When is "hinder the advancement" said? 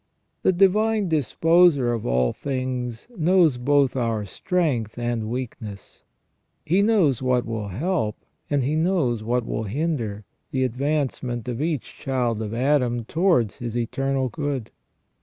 9.65-11.47